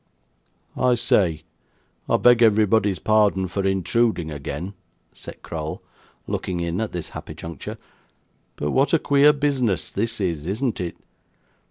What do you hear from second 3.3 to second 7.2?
for intruding again,' said Crowl, looking in at this